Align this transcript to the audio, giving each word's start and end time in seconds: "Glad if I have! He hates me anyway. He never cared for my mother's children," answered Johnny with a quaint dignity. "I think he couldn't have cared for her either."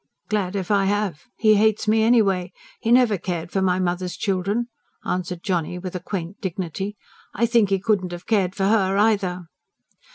"Glad 0.29 0.55
if 0.55 0.71
I 0.71 0.85
have! 0.85 1.25
He 1.37 1.57
hates 1.57 1.87
me 1.87 2.01
anyway. 2.01 2.51
He 2.79 2.91
never 2.91 3.19
cared 3.19 3.51
for 3.51 3.61
my 3.61 3.77
mother's 3.77 4.17
children," 4.17 4.67
answered 5.05 5.43
Johnny 5.43 5.77
with 5.77 5.93
a 5.95 5.99
quaint 5.99 6.41
dignity. 6.41 6.97
"I 7.35 7.45
think 7.45 7.69
he 7.69 7.77
couldn't 7.77 8.11
have 8.11 8.25
cared 8.25 8.55
for 8.55 8.63
her 8.65 8.97
either." 8.97 9.43